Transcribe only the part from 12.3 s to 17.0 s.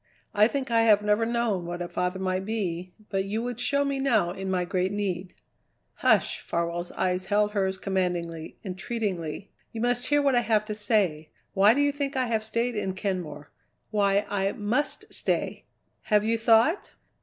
stayed in Kenmore? Why I must stay? Have you thought?"